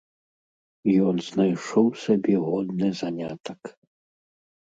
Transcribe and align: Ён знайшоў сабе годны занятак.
Ён 1.09 1.19
знайшоў 1.29 1.85
сабе 2.03 2.35
годны 2.47 2.89
занятак. 3.03 3.61